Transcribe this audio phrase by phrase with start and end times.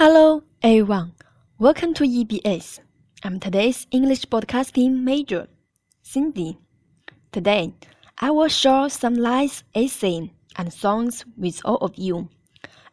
[0.00, 1.12] Hello, everyone.
[1.58, 2.80] Welcome to EBS.
[3.22, 5.48] I'm today's English broadcasting major,
[6.02, 6.58] Cindy.
[7.32, 7.72] Today,
[8.18, 12.28] I will share some nice essays and songs with all of you.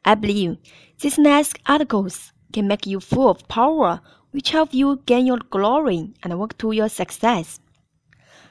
[0.04, 0.58] I believe
[1.00, 6.14] these nice articles can make you full of power, which help you gain your glory
[6.24, 7.58] and work to your success.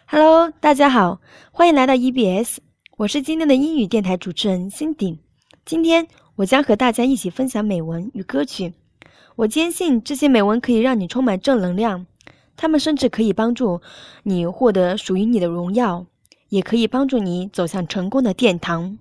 [0.07, 1.21] Hello，大家好，
[1.53, 2.59] 欢迎来到 EBS，
[2.99, 5.19] 我是今天的英语电台主持人 Cindy。
[5.65, 6.07] 今天
[6.37, 8.73] 我将和大家一起分享美文与歌曲。
[9.37, 12.07] 我坚信这些美文可以让你充满正能量，
[12.57, 13.81] 它们甚至可以帮助
[14.23, 16.07] 你获得属于你的荣耀，
[16.49, 18.99] 也可以帮助你走向成功的殿堂。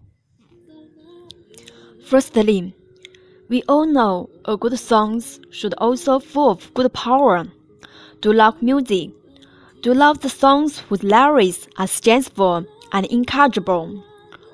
[2.05, 2.73] Firstly,
[3.47, 7.47] we all know a good songs should also full of good power.
[8.21, 9.11] Do love music.
[9.81, 14.01] Do love the songs whose lyrics are strengthful and incorrigible.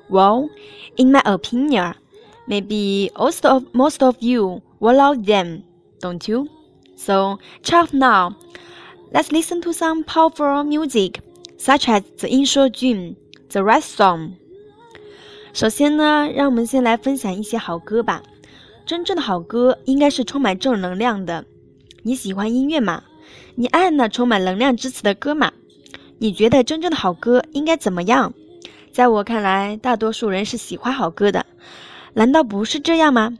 [0.08, 0.48] Well,
[0.96, 1.94] in my opinion.
[2.47, 5.63] Maybe most of, most of you will love them,
[6.01, 6.47] don't you?
[6.95, 8.35] So, check now.
[9.11, 11.21] Let's listen to some powerful music,
[11.57, 13.15] such as the intro tune,
[13.49, 14.33] the red song.
[15.53, 18.23] 首先呢，让我们先来分享一些好歌吧。
[18.85, 21.45] 真正的好歌应该是充满正能量的。
[22.01, 23.03] 你喜欢音乐吗？
[23.55, 25.51] 你爱那充满能量之词的歌吗？
[26.17, 28.33] 你觉得真正的好歌应该怎么样？
[28.91, 31.45] 在我看来，大多数人是喜欢好歌的。
[32.13, 33.37] 难道不是这样吗？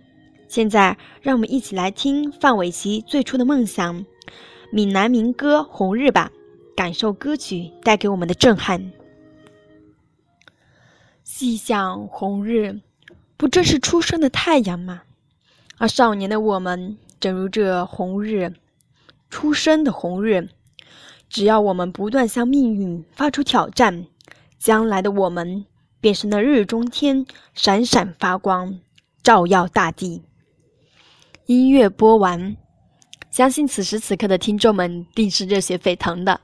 [0.48, 4.06] 现在，让我们一起来听范玮琪最初的梦想——
[4.72, 6.32] 闽南民歌《红日》吧，
[6.76, 8.92] 感受歌曲带给我们的震撼。
[11.24, 12.80] 细想红日，
[13.38, 15.02] 不正是初升的太阳吗？
[15.78, 18.54] 而少年的我们，正如这红日，
[19.30, 20.50] 初升的红日。
[21.30, 24.06] 只要我们不断向命运发出挑战，
[24.60, 25.66] 将来的我们。
[26.04, 28.78] 便是那日中天，闪闪发光，
[29.24, 30.22] 照耀大地。
[31.46, 32.58] 音乐播完，
[33.32, 36.42] 相信此时此刻的听众们定是热血沸腾的。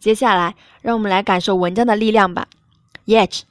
[0.00, 2.48] 接下来，让我们来感受文章的力量吧。
[3.06, 3.42] Yet,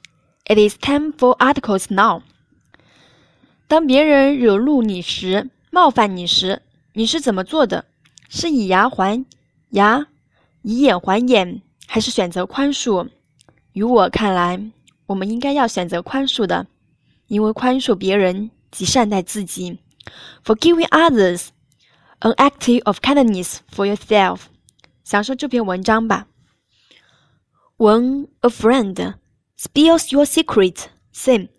[0.44, 2.20] it is time for articles now。
[3.66, 6.60] 当别人惹怒你时，冒犯你时，
[6.92, 7.86] 你是怎么做的？
[8.28, 9.24] 是以牙还
[9.70, 10.06] 牙，
[10.60, 13.08] 以眼还眼，还是选择宽恕？
[13.72, 14.70] 于我看来。
[15.07, 16.67] 我们应该要选择宽恕的，
[17.27, 19.79] 因为宽恕别人即善待自己。
[20.43, 21.47] Forgiving others,
[22.19, 24.41] an act of kindness for yourself。
[25.03, 26.27] 享受这篇文章吧。
[27.77, 29.15] When a friend
[29.57, 31.49] spills your secret, say,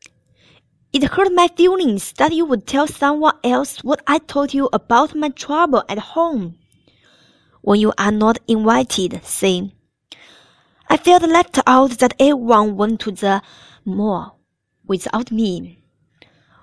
[0.93, 5.15] "It hurt my feelings that you would tell someone else what I told you about
[5.15, 6.55] my trouble at home."
[7.61, 9.73] When you are not invited, say.
[10.90, 13.42] I felt left out that everyone went to the
[13.84, 14.40] mall
[14.86, 15.84] without me.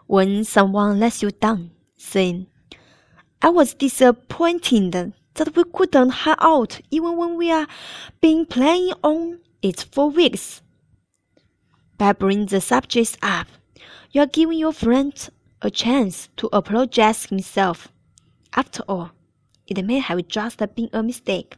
[0.06, 2.46] When someone lets you down, say,
[3.42, 7.66] I was disappointed that we couldn't hang out even when we are
[8.22, 10.62] been playing on it for weeks.
[11.98, 13.46] By bringing the subject up,
[14.10, 15.12] you are giving your friend
[15.60, 17.88] a chance to apologize himself.
[18.54, 19.10] After all,
[19.66, 21.56] it may have just been a mistake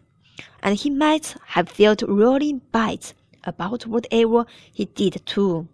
[0.60, 3.00] and he might have felt really bad
[3.42, 5.66] about whatever he did too.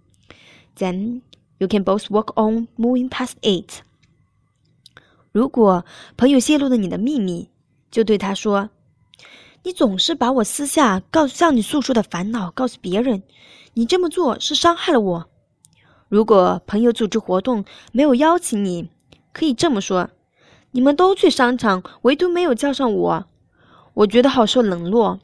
[0.76, 1.22] Then
[1.58, 3.82] you can both work on moving past it.
[5.32, 5.84] 如果
[6.16, 7.48] 朋友泄露了你的秘密，
[7.90, 8.70] 就对他说
[9.64, 13.22] ：“你总是把我私下告向你诉说的烦恼告诉别人，
[13.74, 15.28] 你这么做是伤害了我。”
[16.08, 18.90] 如果朋友组织活动没有邀请你，
[19.32, 20.10] 可以这么说
[20.72, 23.26] ：“你们都去商场，唯独没有叫上我。”
[23.94, 25.20] 我觉得好受冷落。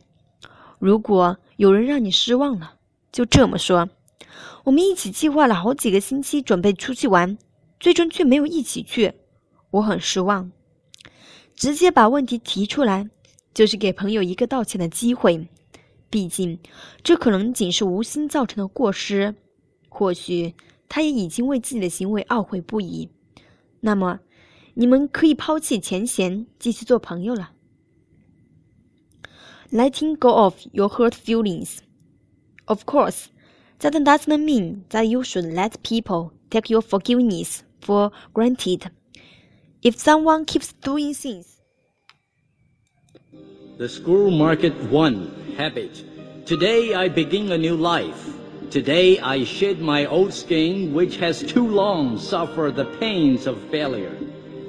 [0.78, 2.74] 如果有人让你失望了，
[3.10, 3.88] 就这么说。
[4.64, 7.38] 我们一起计划了好几个星期准备出去玩，
[7.80, 9.14] 最终却没有一起去，
[9.70, 10.52] 我很失望。
[11.54, 13.08] 直接把问题提出来，
[13.54, 15.48] 就是给朋友一个道歉的机会。
[16.10, 16.58] 毕竟，
[17.02, 19.34] 这可能仅是无心造成的过失，
[19.88, 20.54] 或许
[20.88, 23.08] 他也已经为自己的行为懊悔不已。
[23.80, 24.20] 那么，
[24.74, 27.50] 你们可以抛弃前嫌，继续做朋友了。
[29.70, 31.82] Letting go of your hurt feelings.
[32.68, 33.28] Of course,
[33.80, 38.90] that doesn't mean that you should let people take your forgiveness for granted.
[39.82, 41.60] If someone keeps doing things,
[43.76, 46.02] the scroll marked one habit.
[46.46, 48.30] Today I begin a new life.
[48.70, 54.16] Today I shed my old skin, which has too long suffered the pains of failure.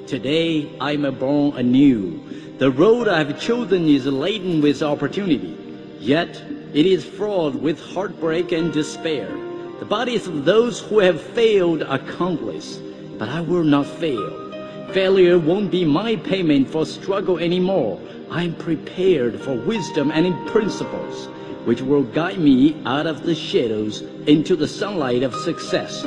[0.06, 2.20] Today I am born anew.
[2.60, 5.56] The road I have chosen is laden with opportunity,
[5.98, 6.28] yet
[6.74, 9.34] it is fraught with heartbreak and despair.
[9.78, 12.76] The bodies of those who have failed are countless,
[13.16, 14.52] but I will not fail.
[14.92, 17.98] Failure won't be my payment for struggle anymore.
[18.30, 21.28] I'm prepared for wisdom and principles,
[21.64, 26.04] which will guide me out of the shadows into the sunlight of success.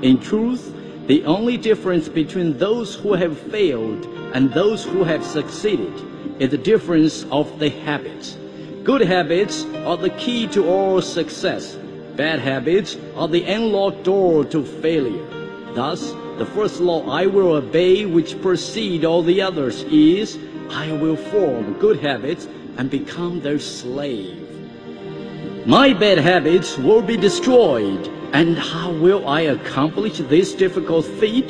[0.00, 0.74] In truth,
[1.08, 5.94] the only difference between those who have failed and those who have succeeded
[6.40, 8.36] is the difference of the habits.
[8.82, 11.76] Good habits are the key to all success.
[12.16, 15.26] Bad habits are the unlocked door to failure.
[15.74, 20.36] Thus, the first law I will obey, which precede all the others, is
[20.68, 24.40] I will form good habits and become their slave.
[25.64, 28.10] My bad habits will be destroyed.
[28.32, 31.48] And how will I accomplish this difficult feat?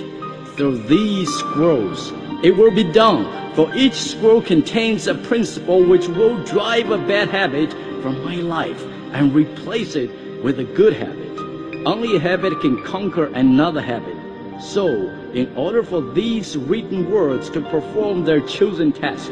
[0.56, 2.12] Through these scrolls.
[2.42, 7.28] It will be done, for each scroll contains a principle which will drive a bad
[7.28, 7.72] habit
[8.02, 8.82] from my life
[9.12, 10.10] and replace it
[10.42, 11.38] with a good habit.
[11.86, 14.16] Only a habit can conquer another habit.
[14.60, 19.30] So, in order for these written words to perform their chosen task,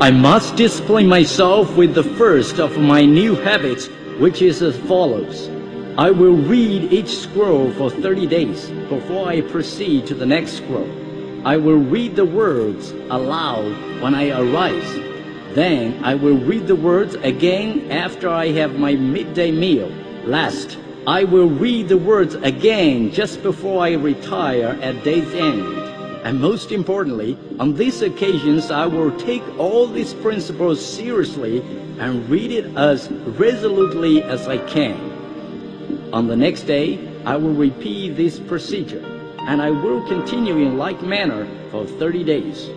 [0.00, 3.86] I must discipline myself with the first of my new habits,
[4.18, 5.48] which is as follows.
[5.96, 11.03] I will read each scroll for 30 days before I proceed to the next scroll.
[11.44, 14.94] I will read the words aloud when I arise.
[15.54, 19.92] Then I will read the words again after I have my midday meal.
[20.24, 25.66] Last, I will read the words again just before I retire at day's end.
[26.24, 31.60] And most importantly, on these occasions I will take all these principles seriously
[31.98, 34.98] and read it as resolutely as I can.
[36.14, 39.02] On the next day, I will repeat this procedure,
[39.46, 42.70] and I will continue in like manner for 30 days.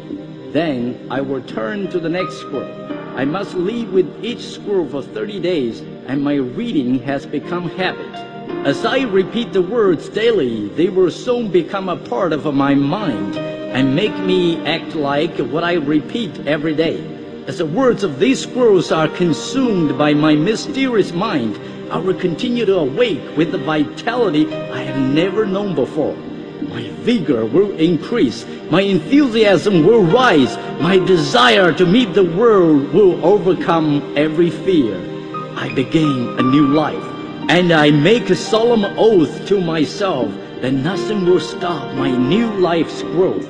[0.51, 2.69] Then I will turn to the next scroll.
[3.15, 8.13] I must live with each scroll for 30 days, and my reading has become habit.
[8.65, 13.37] As I repeat the words daily, they will soon become a part of my mind
[13.37, 16.99] and make me act like what I repeat every day.
[17.47, 21.57] As the words of these scrolls are consumed by my mysterious mind,
[21.89, 26.17] I will continue to awake with the vitality I have never known before.
[26.77, 28.45] My vigor will increase.
[28.69, 30.55] My enthusiasm will rise.
[30.79, 34.95] My desire to meet the world will overcome every fear.
[35.55, 37.03] I begin a new life,
[37.49, 40.31] and I make a solemn oath to myself
[40.61, 43.49] that nothing will stop my new life's growth.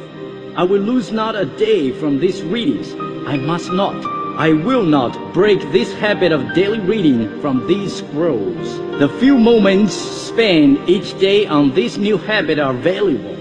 [0.55, 2.93] I will lose not a day from these readings.
[3.27, 4.01] I must not,
[4.37, 8.77] I will not break this habit of daily reading from these scrolls.
[8.99, 13.35] The few moments spent each day on this new habit are valuable.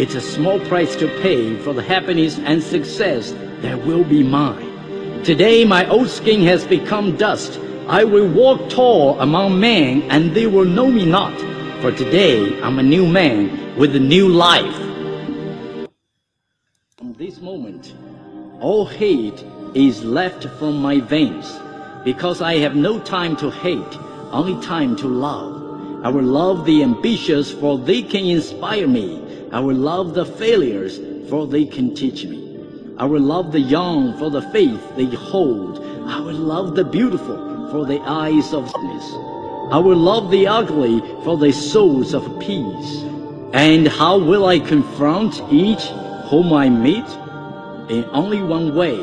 [0.00, 5.22] It's a small price to pay for the happiness and success that will be mine.
[5.22, 7.60] Today my old skin has become dust.
[7.86, 11.38] I will walk tall among men and they will know me not.
[11.82, 14.76] For today I'm a new man with a new life.
[16.96, 17.92] From this moment,
[18.60, 21.58] all hate is left from my veins
[22.04, 23.98] because I have no time to hate,
[24.32, 26.04] only time to love.
[26.04, 29.22] I will love the ambitious for they can inspire me.
[29.52, 32.38] I will love the failures for they can teach me.
[32.98, 35.78] I will love the young for the faith they hold.
[36.08, 39.04] I will love the beautiful for the eyes of goodness.
[39.70, 43.02] I will love the ugly for the souls of peace.
[43.52, 45.84] And how will I confront each
[46.30, 47.08] whom I meet?
[47.90, 48.98] In only one way,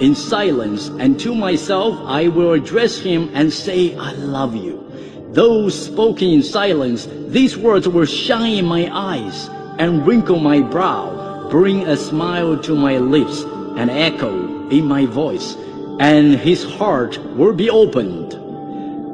[0.00, 4.82] in silence, and to myself I will address him and say, I love you.
[5.30, 9.48] Though spoken in silence, these words will shine in my eyes
[9.78, 13.42] and wrinkle my brow, bring a smile to my lips,
[13.76, 15.56] and echo in my voice,
[16.00, 18.34] and his heart will be opened.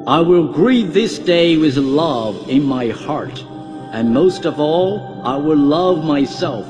[0.08, 3.44] I will greet this day with love in my heart,
[3.92, 6.66] and most of all, I will love myself.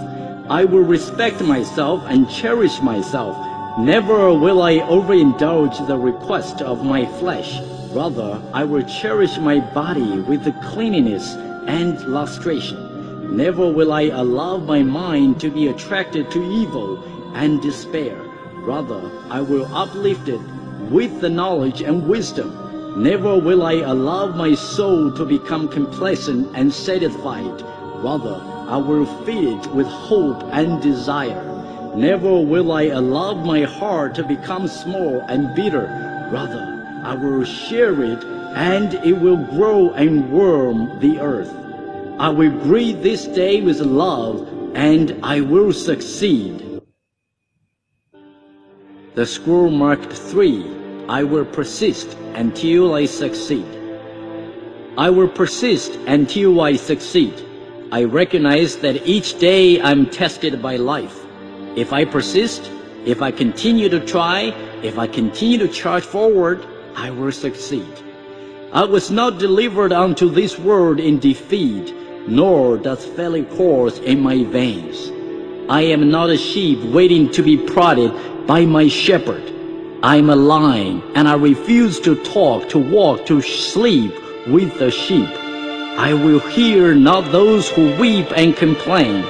[0.48, 3.36] I will respect myself and cherish myself.
[3.78, 7.58] Never will I overindulge the request of my flesh.
[7.92, 11.32] Rather, I will cherish my body with the cleanliness
[11.66, 13.34] and lustration.
[13.34, 17.02] Never will I allow my mind to be attracted to evil
[17.34, 18.22] and despair.
[18.56, 20.42] Rather, I will uplift it
[20.90, 23.02] with the knowledge and wisdom.
[23.02, 27.62] Never will I allow my soul to become complacent and satisfied.
[28.04, 28.38] Rather,
[28.68, 31.51] I will feed it with hope and desire.
[31.94, 35.84] Never will I allow my heart to become small and bitter.
[36.32, 41.52] Rather, I will share it and it will grow and warm the earth.
[42.18, 46.80] I will breathe this day with love and I will succeed.
[49.14, 50.64] The scroll marked three.
[51.10, 53.66] I will persist until I succeed.
[54.96, 57.34] I will persist until I succeed.
[57.90, 61.21] I recognize that each day I'm tested by life.
[61.74, 62.70] If I persist,
[63.06, 64.52] if I continue to try,
[64.82, 67.92] if I continue to charge forward, I will succeed.
[68.74, 71.94] I was not delivered unto this world in defeat,
[72.28, 75.10] nor does failure course in my veins.
[75.70, 78.12] I am not a sheep waiting to be prodded
[78.46, 79.42] by my shepherd.
[80.02, 84.12] I am a lion, and I refuse to talk, to walk, to sleep
[84.46, 85.30] with the sheep.
[85.96, 89.24] I will hear not those who weep and complain,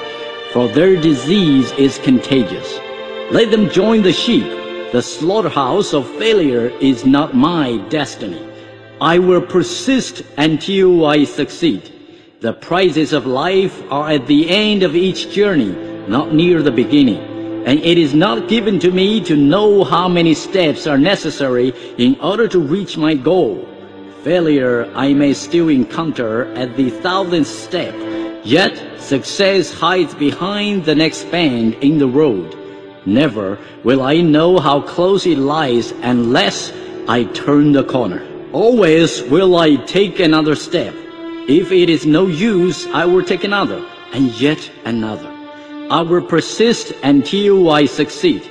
[0.53, 2.79] for their disease is contagious.
[3.31, 4.45] Let them join the sheep.
[4.93, 8.47] The slaughterhouse of failure is not my destiny.
[9.01, 11.91] I will persist until I succeed.
[12.39, 15.73] The prizes of life are at the end of each journey,
[16.07, 17.33] not near the beginning
[17.65, 22.19] and it is not given to me to know how many steps are necessary in
[22.19, 23.65] order to reach my goal.
[24.23, 27.93] Failure I may still encounter at the thousandth step,
[28.43, 32.57] yet success hides behind the next bend in the road.
[33.05, 36.71] Never will I know how close it lies unless
[37.07, 38.25] I turn the corner.
[38.53, 40.93] Always will I take another step.
[41.47, 45.29] If it is no use, I will take another, and yet another.
[45.89, 48.49] I will persist until I succeed.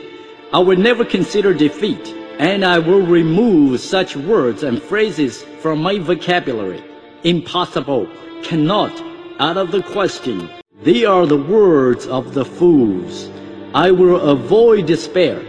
[0.52, 2.08] I will never consider defeat,
[2.38, 6.84] and I will remove such words and phrases from my vocabulary.
[7.24, 8.06] Impossible,
[8.42, 8.92] cannot,
[9.38, 10.48] out of the question.
[10.82, 13.30] They are the words of the fools.
[13.74, 15.40] I will avoid despair.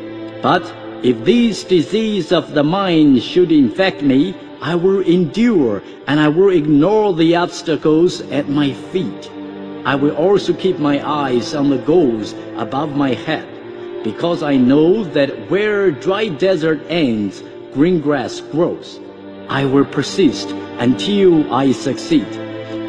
[0.42, 0.64] But
[1.04, 6.50] if these disease of the mind should infect me, I will endure and I will
[6.50, 9.30] ignore the obstacles at my feet.
[9.86, 13.46] I will also keep my eyes on the goals above my head,
[14.04, 19.02] because I know that where dry desert ends, green grass grows.
[19.50, 22.28] I will persist until I succeed,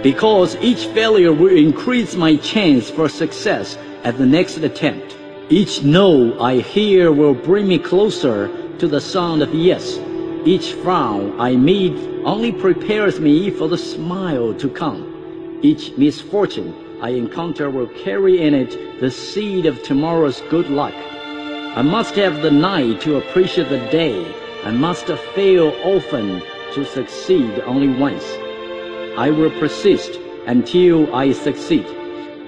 [0.05, 5.17] because each failure will increase my chance for success at the next attempt.
[5.49, 9.99] Each no I hear will bring me closer to the sound of yes.
[10.45, 11.97] Each frown I meet
[12.27, 15.59] only prepares me for the smile to come.
[15.63, 20.95] Each misfortune I encounter will carry in it the seed of tomorrow's good luck.
[20.95, 24.23] I must have the night to appreciate the day.
[24.65, 26.43] I must fail often
[26.75, 28.44] to succeed only once.
[29.17, 31.87] I will persist until I succeed.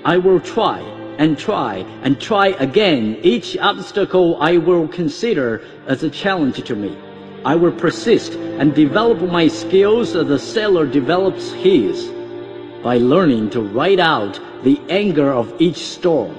[0.04, 0.80] I will try
[1.16, 3.18] and try and try again.
[3.22, 6.96] Each obstacle I will consider as a challenge to me.
[7.44, 12.10] I will persist and develop my skills as the sailor develops his
[12.82, 16.36] by learning to ride out the anger of each storm.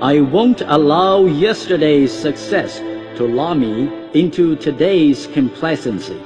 [0.00, 2.78] I won't allow yesterday's success
[3.18, 6.18] to lull me into today's complacency.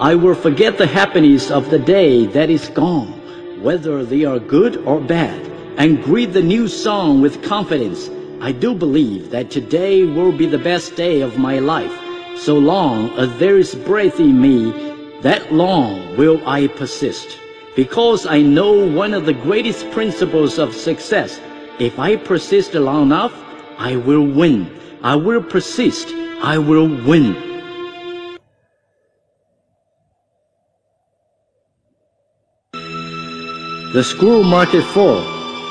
[0.00, 3.12] I will forget the happiness of the day that is gone,
[3.62, 5.40] whether they are good or bad,
[5.76, 8.10] and greet the new song with confidence.
[8.40, 11.92] I do believe that today will be the best day of my life.
[12.36, 17.38] So long as there is breath in me, that long will I persist
[17.76, 21.40] because I know one of the greatest principles of success.
[21.78, 23.32] If I persist long enough,
[23.78, 24.76] I will win.
[25.02, 26.08] I will persist.
[26.42, 27.53] I will win.
[33.94, 35.22] The Scroll Marked 4.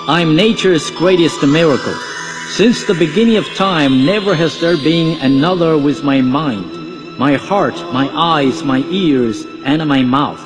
[0.07, 1.93] I'm nature's greatest miracle.
[2.51, 7.75] Since the beginning of time, never has there been another with my mind, my heart,
[7.91, 10.39] my eyes, my ears, and my mouth.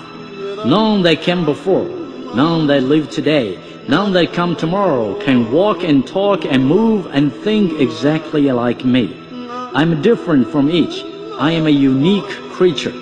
[0.66, 1.88] None that came before,
[2.34, 7.32] none that live today, none that come tomorrow can walk and talk and move and
[7.32, 9.16] think exactly like me.
[9.52, 11.04] I'm different from each.
[11.38, 12.94] I am a unique creature.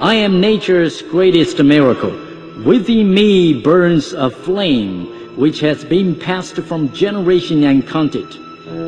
[0.00, 2.29] I am nature's greatest miracle.
[2.64, 8.36] Within me burns a flame which has been passed from generation and uncounted.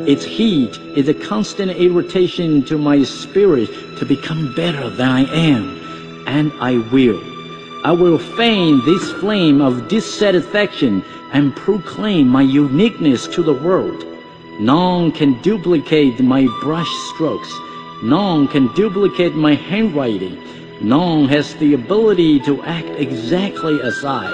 [0.07, 6.23] Its heat is a constant irritation to my spirit to become better than I am,
[6.27, 7.19] and I will.
[7.83, 14.05] I will fan this flame of dissatisfaction and proclaim my uniqueness to the world.
[14.59, 17.51] None can duplicate my brush strokes.
[18.03, 20.37] None can duplicate my handwriting.
[20.83, 24.27] None has the ability to act exactly as I.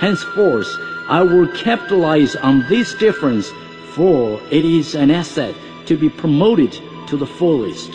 [0.00, 0.68] Henceforth,
[1.08, 3.50] I will capitalize on this difference,
[3.94, 5.54] for it is an asset
[5.86, 6.72] to be promoted
[7.08, 7.90] to the fullest.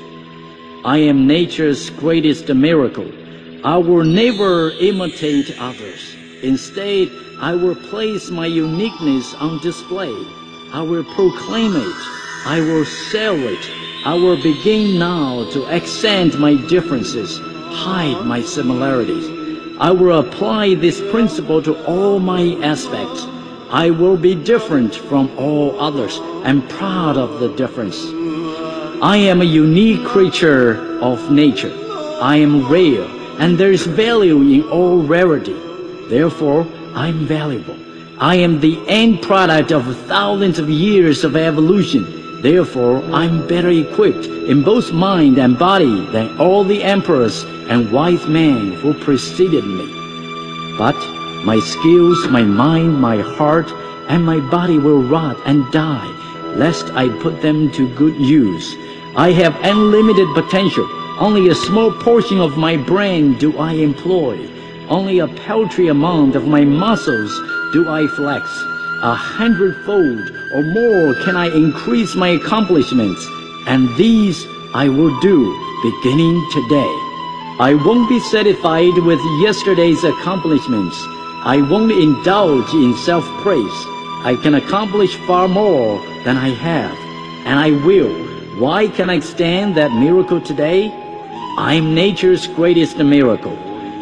[0.84, 3.10] I am nature's greatest miracle.
[3.64, 6.16] I will never imitate others.
[6.44, 7.10] Instead,
[7.40, 10.14] I will place my uniqueness on display.
[10.74, 11.96] I will proclaim it.
[12.46, 13.72] I will sell it.
[14.06, 17.40] I will begin now to accent my differences,
[17.76, 19.26] hide my similarities.
[19.80, 23.28] I will apply this principle to all my aspects.
[23.70, 27.98] I will be different from all others and proud of the difference.
[29.02, 31.74] I am a unique creature of nature.
[32.22, 33.06] I am rare,
[33.40, 35.60] and there is value in all rarity.
[36.08, 37.78] Therefore, I am valuable.
[38.18, 42.25] I am the end product of thousands of years of evolution.
[42.46, 48.28] Therefore, I'm better equipped in both mind and body than all the emperors and wise
[48.28, 49.88] men who preceded me.
[50.78, 50.96] But
[51.44, 53.72] my skills, my mind, my heart,
[54.10, 56.08] and my body will rot and die,
[56.56, 58.76] lest I put them to good use.
[59.16, 60.88] I have unlimited potential.
[61.18, 64.38] Only a small portion of my brain do I employ.
[64.88, 67.32] Only a paltry amount of my muscles
[67.74, 68.75] do I flex.
[69.04, 73.28] A hundredfold or more can I increase my accomplishments,
[73.68, 75.38] and these I will do
[75.84, 76.94] beginning today.
[77.60, 80.96] I won't be satisfied with yesterday's accomplishments.
[81.44, 83.80] I won't indulge in self-praise.
[84.24, 86.98] I can accomplish far more than I have,
[87.46, 88.14] and I will.
[88.60, 90.90] Why can I stand that miracle today?
[91.58, 93.58] I'm nature's greatest miracle.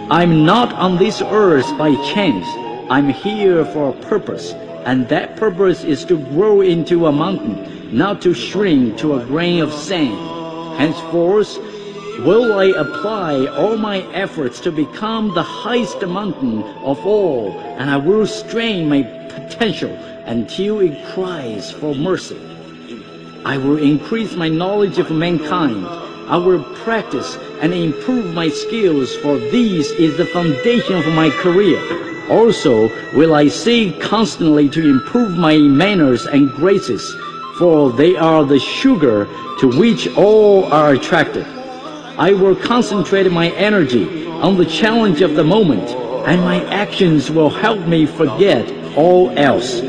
[0.10, 2.48] I'm not on this earth by chance.
[2.90, 4.54] I'm here for a purpose,
[4.86, 9.62] and that purpose is to grow into a mountain, not to shrink to a grain
[9.62, 10.78] of sand.
[10.78, 11.58] Henceforth,
[12.20, 17.98] will I apply all my efforts to become the highest mountain of all, and I
[17.98, 19.92] will strain my potential
[20.26, 22.40] until it cries for mercy.
[23.46, 25.86] I will increase my knowledge of mankind.
[25.86, 32.13] I will practice and improve my skills, for this is the foundation of my career.
[32.30, 37.16] Also, will I seek constantly to improve my manners and graces,
[37.58, 39.26] for they are the sugar
[39.60, 41.46] to which all are attracted.
[42.18, 45.90] I will concentrate my energy on the challenge of the moment,
[46.28, 49.82] and my actions will help me forget all else.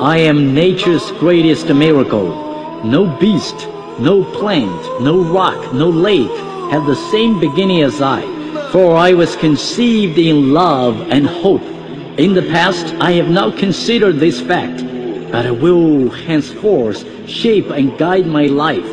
[0.00, 2.84] I am nature's greatest miracle.
[2.84, 3.66] No beast,
[3.98, 6.30] no plant, no rock, no lake
[6.70, 8.22] have the same beginning as I,
[8.70, 11.79] for I was conceived in love and hope.
[12.20, 14.84] In the past, I have not considered this fact,
[15.32, 18.84] but I will henceforth shape and guide my life.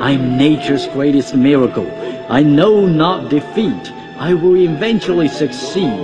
[0.00, 1.90] I am nature's greatest miracle.
[2.30, 3.92] I know not defeat.
[4.18, 5.98] I will eventually succeed.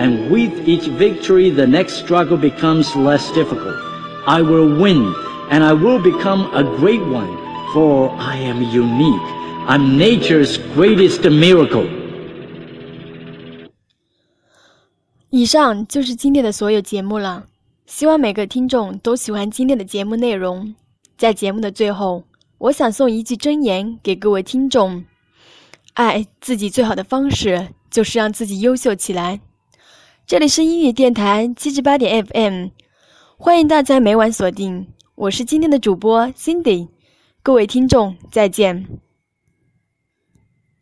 [0.00, 3.76] And with each victory, the next struggle becomes less difficult.
[4.26, 5.14] I will win,
[5.50, 7.36] and I will become a great one,
[7.74, 9.28] for I am unique.
[9.68, 12.03] I'm nature's greatest miracle.
[15.36, 17.44] 以上就是今天的所有节目了，
[17.86, 20.72] 希望每个听众都喜欢今天的节目内容。
[21.18, 22.22] 在节目的最后，
[22.58, 25.04] 我想送一句箴言给各位听众：
[25.94, 29.40] 爱自己最好的方式就是让自己优秀起来。
[30.24, 32.68] 这里是英语电台七十八点 FM，
[33.36, 34.86] 欢迎大家每晚锁定。
[35.16, 36.86] 我是今天的主播 Cindy，
[37.42, 38.86] 各位听众再见。